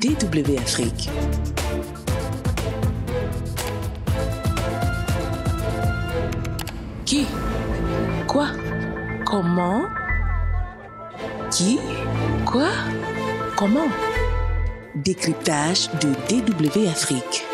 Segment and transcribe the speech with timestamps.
[0.00, 1.08] DW Afrique.
[7.06, 7.26] Qui?
[8.26, 8.48] Quoi?
[9.24, 9.84] Comment?
[11.50, 11.78] Qui?
[12.44, 12.68] Quoi?
[13.56, 13.88] Comment?
[14.94, 17.44] Décryptage de DW Afrique.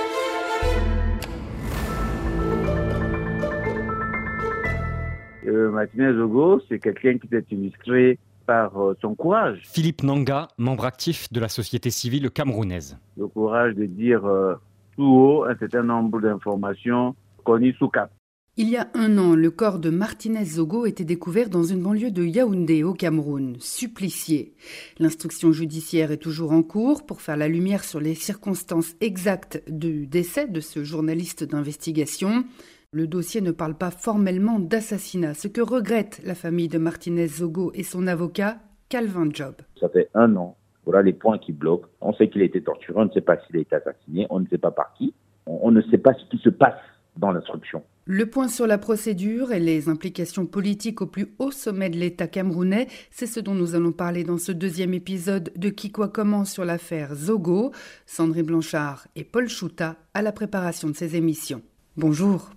[5.46, 8.18] Euh, Martinez Ogo, c'est quelqu'un qui s'est illustré
[8.52, 9.62] par euh, son courage.
[9.64, 12.98] Philippe Nanga, membre actif de la société civile camerounaise.
[13.16, 14.56] Le courage de dire euh,
[14.94, 18.10] tout haut un certain nombre d'informations connues sous cap.
[18.58, 22.10] Il y a un an, le corps de Martinez Zogo était découvert dans une banlieue
[22.10, 24.52] de Yaoundé au Cameroun, supplicié.
[24.98, 30.06] L'instruction judiciaire est toujours en cours pour faire la lumière sur les circonstances exactes du
[30.06, 32.44] décès de ce journaliste d'investigation.
[32.94, 37.72] Le dossier ne parle pas formellement d'assassinat, ce que regrette la famille de Martinez Zogo
[37.74, 38.58] et son avocat,
[38.90, 39.54] Calvin Job.
[39.80, 40.58] Ça fait un an.
[40.84, 41.88] Voilà les points qui bloquent.
[42.02, 44.40] On sait qu'il a été torturé, on ne sait pas s'il a été assassiné, on
[44.40, 45.14] ne sait pas par qui.
[45.46, 46.76] On ne sait pas ce qui se passe
[47.16, 47.82] dans l'instruction.
[48.04, 52.26] Le point sur la procédure et les implications politiques au plus haut sommet de l'État
[52.26, 56.44] camerounais, c'est ce dont nous allons parler dans ce deuxième épisode de Qui quoi comment
[56.44, 57.72] sur l'affaire Zogo.
[58.04, 61.62] Sandrine Blanchard et Paul Chouta à la préparation de ces émissions.
[61.96, 62.50] Bonjour.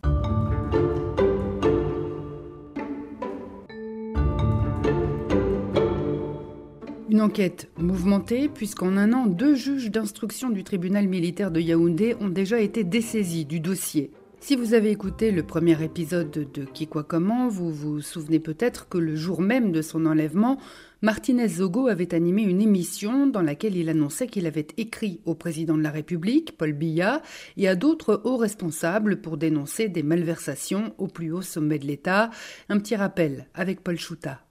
[7.25, 12.59] Enquête mouvementée puisqu'en un an, deux juges d'instruction du tribunal militaire de Yaoundé ont déjà
[12.59, 14.11] été dessaisis du dossier.
[14.41, 18.87] Si vous avez écouté le premier épisode de Qui quoi comment, vous vous souvenez peut-être
[18.87, 20.59] que le jour même de son enlèvement,
[21.01, 25.77] Martinez Zogo avait animé une émission dans laquelle il annonçait qu'il avait écrit au président
[25.77, 27.23] de la République, Paul Biya,
[27.57, 32.29] et à d'autres hauts responsables pour dénoncer des malversations au plus haut sommet de l'État.
[32.69, 34.41] Un petit rappel avec Paul Chouta.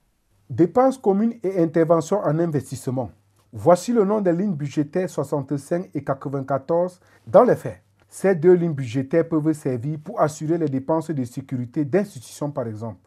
[0.49, 3.09] Dépenses communes et interventions en investissement.
[3.51, 7.81] Voici le nom des lignes budgétaires 65 et 94 dans les faits.
[8.07, 12.99] Ces deux lignes budgétaires peuvent servir pour assurer les dépenses de sécurité d'institutions, par exemple.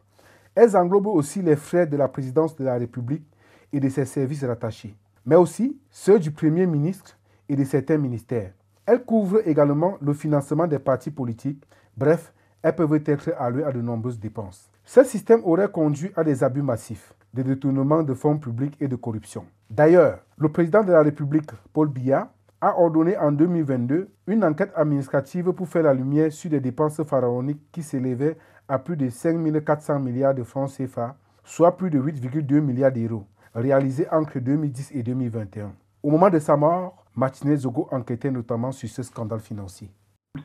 [0.52, 3.24] Elles englobent aussi les frais de la présidence de la République
[3.72, 7.16] et de ses services rattachés, mais aussi ceux du Premier ministre
[7.48, 8.50] et de certains ministères.
[8.84, 11.62] Elles couvrent également le financement des partis politiques.
[11.96, 12.32] Bref,
[12.62, 14.68] elles peuvent être allouées à de nombreuses dépenses.
[14.84, 18.96] Ce système aurait conduit à des abus massifs de détournement de fonds publics et de
[18.96, 19.44] corruption.
[19.70, 25.52] D'ailleurs, le président de la République, Paul Biya, a ordonné en 2022 une enquête administrative
[25.52, 30.00] pour faire la lumière sur des dépenses pharaoniques qui s'élevaient à plus de 5 400
[30.00, 33.24] milliards de francs CFA, soit plus de 8,2 milliards d'euros,
[33.54, 35.72] réalisées entre 2010 et 2021.
[36.02, 39.90] Au moment de sa mort, Martinez Zogo enquêtait notamment sur ce scandale financier.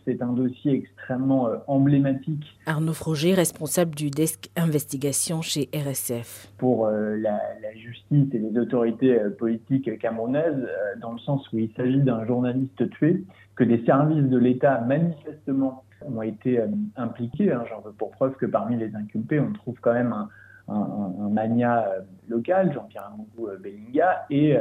[0.05, 2.45] C'est un dossier extrêmement euh, emblématique.
[2.65, 6.51] Arnaud Froger, responsable du desk investigation chez RSF.
[6.57, 10.67] Pour euh, la, la, justice et les autorités euh, politiques camerounaises,
[10.99, 13.23] dans le sens où il s'agit d'un journaliste tué,
[13.55, 16.59] que des services de l'État manifestement ont été
[16.97, 17.51] impliqués.
[17.51, 17.63] Hein.
[17.69, 20.29] J'en veux pour preuve que parmi les inculpés, on trouve quand même un,
[20.67, 21.87] un, un, un mania
[22.27, 24.57] local, Jean-Pierre Amougou Bellinga, et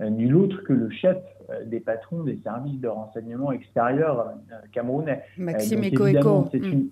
[0.00, 1.18] nul autre que le chef
[1.66, 4.32] des patrons des services de renseignement extérieurs
[4.72, 5.22] camerounais.
[5.36, 6.88] Maxime Eko C'est une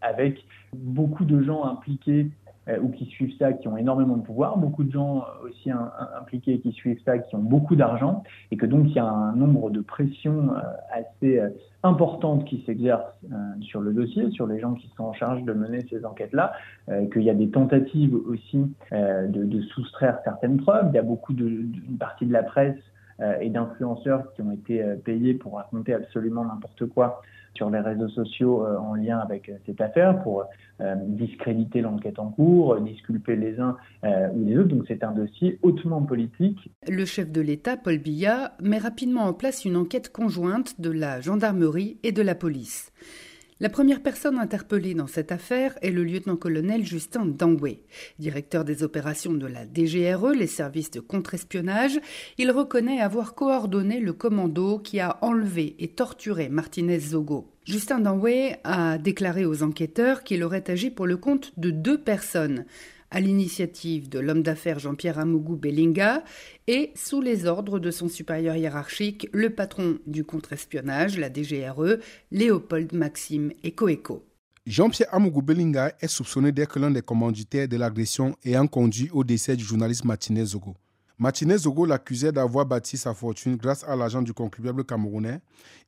[0.00, 2.41] avec beaucoup de gens impliqués euh,
[2.80, 6.20] ou qui suivent ça, qui ont énormément de pouvoir, beaucoup de gens aussi un, un,
[6.20, 9.34] impliqués qui suivent ça, qui ont beaucoup d'argent, et que donc il y a un
[9.34, 10.60] nombre de pressions euh,
[10.92, 11.48] assez euh,
[11.82, 13.02] importantes qui s'exercent
[13.62, 16.52] sur le dossier, sur les gens qui sont en charge de mener ces enquêtes-là,
[17.12, 21.32] qu'il y a des tentatives aussi de, de, soustraire certaines preuves, il y a beaucoup
[21.32, 22.78] de, une partie de la presse
[23.40, 27.22] et d'influenceurs qui ont été payés pour raconter absolument n'importe quoi
[27.54, 30.44] sur les réseaux sociaux euh, en lien avec euh, cette affaire pour
[30.80, 34.68] euh, discréditer l'enquête en cours, disculper les uns ou les autres.
[34.68, 36.58] Donc c'est un dossier hautement politique.
[36.88, 41.20] Le chef de l'État, Paul Biya, met rapidement en place une enquête conjointe de la
[41.20, 42.92] gendarmerie et de la police.
[43.62, 47.78] La première personne interpellée dans cette affaire est le lieutenant-colonel Justin Dangway.
[48.18, 52.00] Directeur des opérations de la DGRE, les services de contre-espionnage,
[52.38, 57.52] il reconnaît avoir coordonné le commando qui a enlevé et torturé Martinez Zogo.
[57.64, 62.64] Justin Dangway a déclaré aux enquêteurs qu'il aurait agi pour le compte de deux personnes,
[63.12, 66.24] à l'initiative de l'homme d'affaires Jean-Pierre Amougou Bellinga
[66.66, 71.98] et sous les ordres de son supérieur hiérarchique, le patron du contre-espionnage, la DGRE,
[72.30, 74.24] Léopold Maxime Ekoeko.
[74.66, 79.56] Jean-Pierre Amougou Bellinga est soupçonné d'être l'un des commanditaires de l'agression ayant conduit au décès
[79.56, 80.74] du journaliste Martinez Zogo.
[81.18, 85.40] Martinez Zogo l'accusait d'avoir bâti sa fortune grâce à l'argent du contribuable camerounais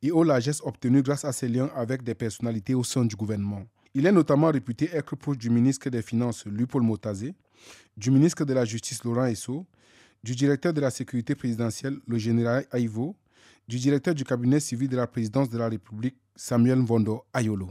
[0.02, 3.62] et aux largesses obtenues grâce à ses liens avec des personnalités au sein du gouvernement.
[3.96, 7.36] Il est notamment réputé être proche du ministre des Finances, Louis-Paul Motazé,
[7.96, 9.66] du ministre de la Justice, Laurent Esso,
[10.24, 13.14] du directeur de la sécurité présidentielle, le général Aïvo,
[13.68, 17.70] du directeur du cabinet civil de la présidence de la République, Samuel Vondo Ayolo.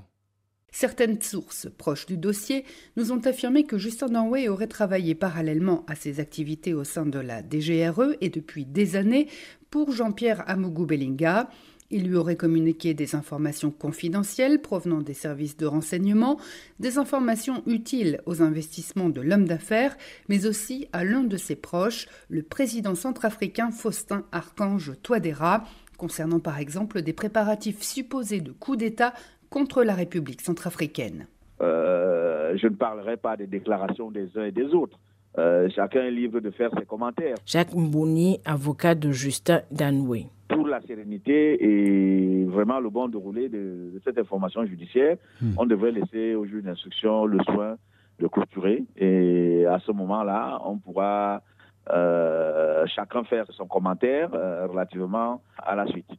[0.71, 2.63] Certaines sources proches du dossier
[2.95, 7.19] nous ont affirmé que Justin Danway aurait travaillé parallèlement à ses activités au sein de
[7.19, 9.27] la DGRE et depuis des années
[9.69, 11.49] pour Jean-Pierre Amougou Bellinga.
[11.93, 16.39] Il lui aurait communiqué des informations confidentielles provenant des services de renseignement,
[16.79, 19.95] des informations utiles aux investissements de l'homme d'affaires,
[20.27, 25.65] mais aussi à l'un de ses proches, le président centrafricain Faustin Archange Touadéra,
[25.99, 29.13] concernant par exemple des préparatifs supposés de coup d'État
[29.51, 31.27] contre la République centrafricaine.
[31.61, 34.97] Euh, je ne parlerai pas des déclarations des uns et des autres.
[35.37, 37.35] Euh, chacun est libre de faire ses commentaires.
[37.45, 40.27] Jacques Mbouni, avocat de Justin Danoué.
[40.49, 45.53] Pour la sérénité et vraiment le bon déroulé de, de cette information judiciaire, hmm.
[45.57, 47.77] on devrait laisser au juge d'instruction le soin
[48.19, 48.83] de clôturer.
[48.97, 51.41] Et à ce moment-là, on pourra
[51.89, 56.09] euh, chacun faire son commentaire euh, relativement à la suite.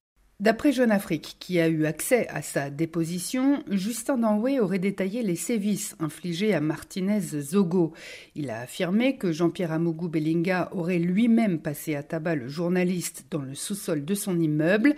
[0.41, 5.37] D'après Jeune Afrique, qui a eu accès à sa déposition, Justin Danway aurait détaillé les
[5.37, 7.93] sévices infligés à Martinez Zogo.
[8.35, 13.43] Il a affirmé que Jean-Pierre Amougou Bellinga aurait lui-même passé à tabac le journaliste dans
[13.43, 14.95] le sous-sol de son immeuble.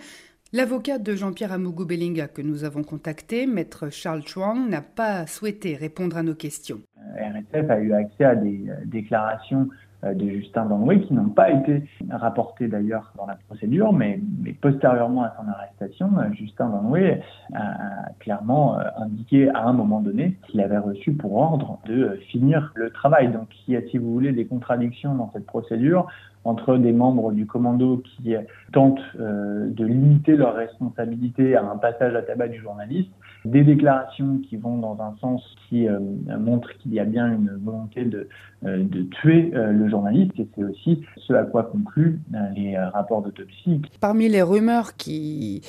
[0.53, 5.75] L'avocat de Jean-Pierre Amougou Bellinga que nous avons contacté, maître Charles Chuang, n'a pas souhaité
[5.75, 6.81] répondre à nos questions.
[7.15, 11.49] RSF a eu accès à des euh, déclarations euh, de Justin Danoué, qui n'ont pas
[11.49, 17.21] été rapportés d'ailleurs dans la procédure, mais, mais postérieurement à son arrestation, euh, Justin Danoué
[17.53, 22.71] a, clairement euh, indiqué à un moment donné qu'il avait reçu pour ordre de finir
[22.75, 23.31] le travail.
[23.31, 26.07] Donc il y a, si vous voulez, des contradictions dans cette procédure
[26.43, 28.33] entre des membres du commando qui
[28.71, 33.11] tentent de limiter leur responsabilité à un passage à tabac du journaliste
[33.51, 35.99] des déclarations qui vont dans un sens qui euh,
[36.39, 38.27] montre qu'il y a bien une volonté de,
[38.65, 42.19] euh, de tuer euh, le journaliste et c'est aussi ce à quoi concluent
[42.55, 43.81] les rapports d'autopsie.
[43.99, 45.61] Parmi les rumeurs qui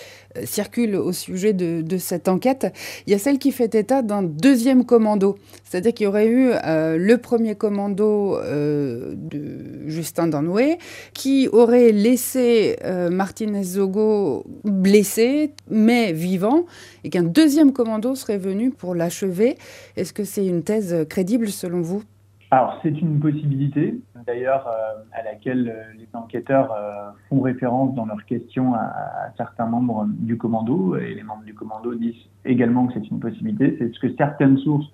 [0.45, 2.73] circulent au sujet de, de, cette enquête,
[3.07, 6.51] il y a celle qui fait état d'un deuxième commando, c'est-à-dire qu'il y aurait eu
[6.53, 10.79] le premier commando de Justin Danoué
[11.15, 12.77] qui aurait laissé
[13.11, 16.65] Martinez Zogo blessé mais vivant
[17.05, 19.57] et qu'un deuxième commando serait venu pour l'achever.
[19.97, 22.03] Est-ce que c'est une thèse crédible selon vous?
[22.51, 28.07] Alors, c'est une possibilité, d'ailleurs, euh, à laquelle euh, les enquêteurs euh, font référence dans
[28.07, 28.91] leurs questions à,
[29.37, 32.15] certains membres du commando, et les membres du commando disent
[32.47, 33.77] également que c'est une possibilité.
[33.79, 34.87] C'est ce que certaines sources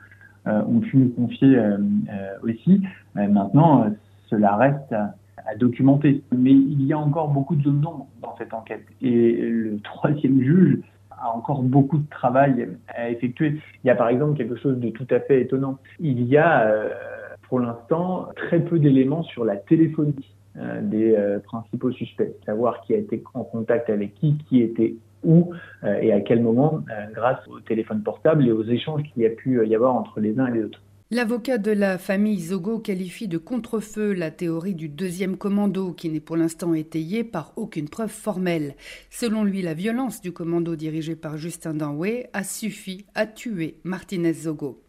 [0.47, 1.59] ont pu nous confier
[2.43, 2.83] aussi.
[3.15, 3.87] maintenant,
[4.29, 5.15] cela reste à,
[5.47, 6.23] à, documenter.
[6.37, 8.85] Mais il y a encore beaucoup de zones d'ombre dans cette enquête.
[9.01, 10.81] Et le troisième juge
[11.21, 13.61] a encore beaucoup de travail à effectuer.
[13.83, 15.79] Il y a par exemple quelque chose de tout à fait étonnant.
[16.01, 16.91] Il y a euh,
[17.49, 22.95] pour l'instant très peu d'éléments sur la téléphonie euh, des euh, principaux suspects, savoir qui
[22.95, 26.85] a été en contact avec qui, qui était où et à quel moment
[27.15, 30.39] grâce au téléphone portable et aux échanges qu'il y a pu y avoir entre les
[30.39, 30.84] uns et les autres.
[31.11, 36.19] L'avocat de la famille Zogo qualifie de contrefeu la théorie du deuxième commando qui n'est
[36.19, 38.75] pour l'instant étayée par aucune preuve formelle.
[39.11, 44.33] Selon lui, la violence du commando dirigé par Justin Danway a suffi à tuer Martinez
[44.33, 44.81] Zogo.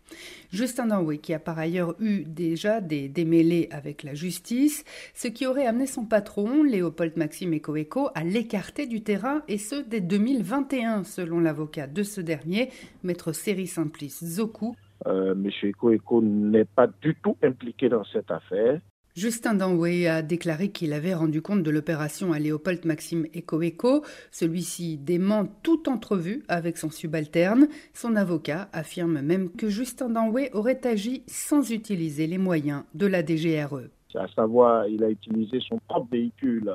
[0.52, 5.46] Justin Danway, qui a par ailleurs eu déjà des démêlés avec la justice, ce qui
[5.46, 11.04] aurait amené son patron, Léopold Maxime Ekoeko, à l'écarter du terrain, et ce dès 2021,
[11.04, 12.70] selon l'avocat de ce dernier,
[13.04, 14.76] maître Seri Simplice Zoku,
[15.08, 15.50] euh, M.
[15.92, 18.80] Eko n'est pas du tout impliqué dans cette affaire.
[19.16, 24.04] Justin Danway a déclaré qu'il avait rendu compte de l'opération à Léopold Maxime Ekoeko.
[24.30, 27.70] Celui-ci dément toute entrevue avec son subalterne.
[27.94, 33.26] Son avocat affirme même que Justin Danway aurait agi sans utiliser les moyens de la
[33.26, 33.84] DGRE.
[34.16, 36.74] À savoir, il a utilisé son propre véhicule,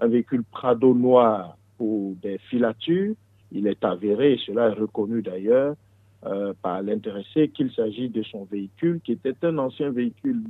[0.00, 3.14] un véhicule Prado noir pour des filatures.
[3.52, 5.76] Il est avéré, cela est reconnu d'ailleurs,
[6.26, 10.40] euh, par l'intéressé qu'il s'agit de son véhicule, qui était un ancien véhicule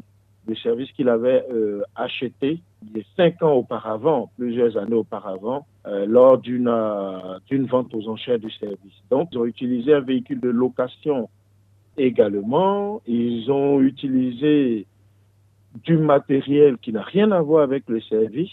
[0.46, 5.66] de service qu'il avait euh, acheté il y a cinq ans auparavant, plusieurs années auparavant,
[5.86, 6.72] euh, lors d'une
[7.48, 8.94] d'une vente aux enchères du service.
[9.10, 11.28] Donc, ils ont utilisé un véhicule de location
[11.96, 13.02] également.
[13.08, 14.86] Ils ont utilisé
[15.82, 18.52] du matériel qui n'a rien à voir avec le service.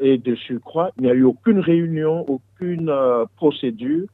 [0.00, 2.90] Et de surcroît, il n'y a eu aucune réunion, aucune
[3.36, 4.06] procédure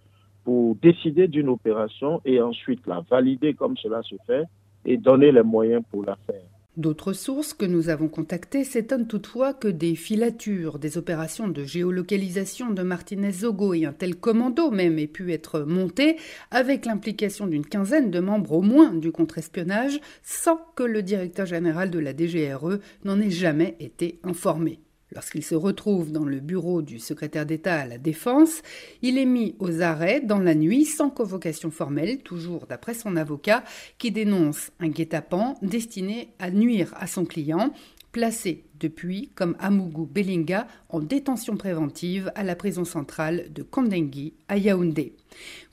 [0.81, 4.45] décider d'une opération et ensuite la valider comme cela se fait
[4.85, 6.43] et donner les moyens pour la faire.
[6.79, 12.71] D'autres sources que nous avons contactées s'étonnent toutefois que des filatures, des opérations de géolocalisation
[12.71, 16.17] de Martinez Zogo et un tel commando même aient pu être montées
[16.53, 21.91] avec l'implication d'une quinzaine de membres au moins du contre-espionnage sans que le directeur général
[21.91, 24.79] de la DGRE n'en ait jamais été informé.
[25.13, 28.63] Lorsqu'il se retrouve dans le bureau du secrétaire d'État à la Défense,
[29.01, 33.65] il est mis aux arrêts dans la nuit sans convocation formelle, toujours d'après son avocat,
[33.97, 37.73] qui dénonce un guet-apens destiné à nuire à son client,
[38.13, 44.59] placé depuis comme Amougou Belinga en détention préventive à la prison centrale de Kondengui à
[44.59, 45.15] Yaoundé.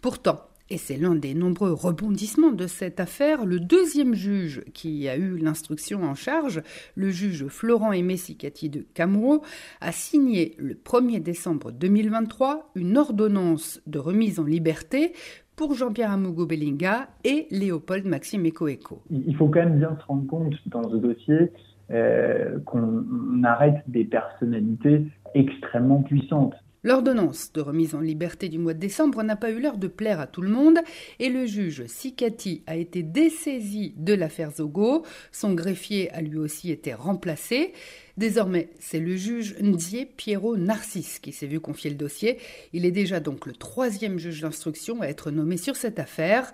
[0.02, 3.46] Pourtant, et c'est l'un des nombreux rebondissements de cette affaire.
[3.46, 6.62] Le deuxième juge qui a eu l'instruction en charge,
[6.96, 9.44] le juge Florent Aimé Sikati de Camero,
[9.82, 15.14] a signé le 1er décembre 2023 une ordonnance de remise en liberté
[15.56, 19.02] pour Jean-Pierre Amogo Bellinga et Léopold Maxime Ekoeko.
[19.10, 21.52] Il faut quand même bien se rendre compte dans ce dossier
[21.92, 26.56] euh, qu'on arrête des personnalités extrêmement puissantes.
[26.86, 30.20] L'ordonnance de remise en liberté du mois de décembre n'a pas eu l'heure de plaire
[30.20, 30.78] à tout le monde
[31.18, 35.04] et le juge Sikati a été dessaisi de l'affaire Zogo.
[35.32, 37.74] Son greffier a lui aussi été remplacé.
[38.18, 42.38] Désormais, c'est le juge Ndié Pierrot Narcisse qui s'est vu confier le dossier.
[42.72, 46.54] Il est déjà donc le troisième juge d'instruction à être nommé sur cette affaire.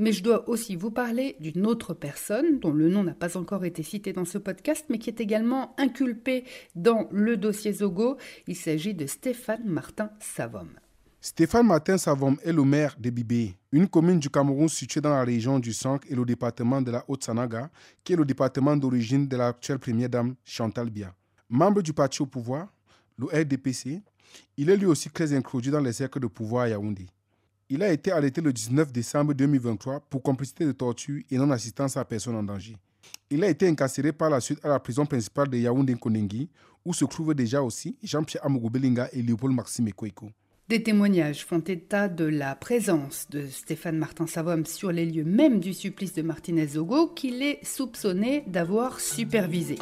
[0.00, 3.64] Mais je dois aussi vous parler d'une autre personne dont le nom n'a pas encore
[3.64, 6.44] été cité dans ce podcast, mais qui est également inculpée
[6.76, 8.16] dans le dossier Zogo.
[8.46, 10.68] Il s'agit de Stéphane Martin Savom.
[11.20, 15.24] Stéphane Martin Savom est le maire de Bibé, une commune du Cameroun située dans la
[15.24, 17.68] région du Sank et le département de la Haute-Sanaga,
[18.04, 21.12] qui est le département d'origine de l'actuelle première dame Chantal Bia.
[21.48, 22.72] Membre du parti au pouvoir,
[23.16, 24.00] le RDPC,
[24.58, 27.06] il est lui aussi très introduit dans les cercles de pouvoir à Yaoundé.
[27.70, 32.04] Il a été arrêté le 19 décembre 2023 pour complicité de torture et non-assistance à
[32.04, 32.76] personne en danger.
[33.30, 36.48] Il a été incarcéré par la suite à la prison principale de Yaoundé Konengi,
[36.86, 40.30] où se trouvent déjà aussi Jean-Pierre Amougou Belinga et Léopold Maxime Ekoeko.
[40.68, 45.60] Des témoignages font état de la présence de Stéphane Martin Savom sur les lieux même
[45.60, 49.76] du supplice de Martinez Zogo qu'il est soupçonné d'avoir supervisé.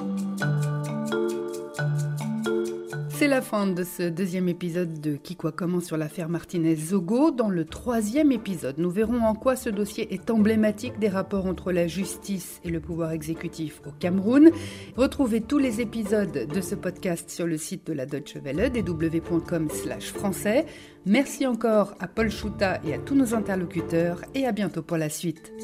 [3.19, 7.31] C'est la fin de ce deuxième épisode de Qui quoi comment sur l'affaire Martinez-Zogo.
[7.31, 11.73] Dans le troisième épisode, nous verrons en quoi ce dossier est emblématique des rapports entre
[11.73, 14.51] la justice et le pouvoir exécutif au Cameroun.
[14.99, 19.71] Retrouvez tous les épisodes de ce podcast sur le site de la Deutsche Welle, dw.com
[19.99, 20.67] français.
[21.07, 25.09] Merci encore à Paul Chouta et à tous nos interlocuteurs et à bientôt pour la
[25.09, 25.55] suite.